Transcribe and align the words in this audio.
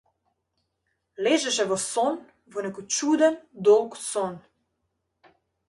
Лежеше 1.27 1.65
во 1.73 1.77
сон, 1.83 2.17
во 2.57 2.65
некој 2.69 2.89
чуден, 2.97 3.39
долг 3.69 4.01
сон. 4.09 4.43